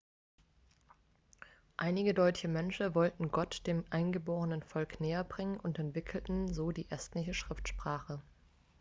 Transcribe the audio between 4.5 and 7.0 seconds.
volk näherbringen und entwickelten so die